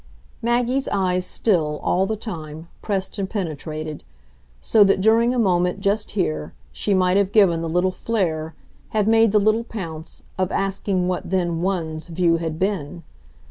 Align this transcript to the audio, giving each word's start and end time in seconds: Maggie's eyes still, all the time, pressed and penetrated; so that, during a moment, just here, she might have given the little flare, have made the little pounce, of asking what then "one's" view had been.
Maggie's 0.41 0.87
eyes 0.87 1.27
still, 1.27 1.77
all 1.83 2.07
the 2.07 2.15
time, 2.15 2.67
pressed 2.81 3.19
and 3.19 3.29
penetrated; 3.29 4.03
so 4.59 4.83
that, 4.83 4.99
during 4.99 5.31
a 5.31 5.37
moment, 5.37 5.79
just 5.79 6.13
here, 6.13 6.55
she 6.71 6.95
might 6.95 7.17
have 7.17 7.31
given 7.31 7.61
the 7.61 7.69
little 7.69 7.91
flare, 7.91 8.55
have 8.97 9.05
made 9.07 9.31
the 9.31 9.37
little 9.37 9.63
pounce, 9.63 10.23
of 10.39 10.51
asking 10.51 11.07
what 11.07 11.29
then 11.29 11.61
"one's" 11.61 12.07
view 12.07 12.37
had 12.37 12.57
been. 12.57 13.03